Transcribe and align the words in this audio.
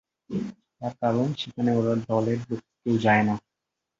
তার 0.79 0.93
কারণ, 1.01 1.27
সেখানে 1.41 1.71
ওর 1.77 1.87
দলের 2.09 2.39
লোক 2.49 2.61
কেউ 2.81 2.95
যায় 3.05 3.23
না। 3.27 3.35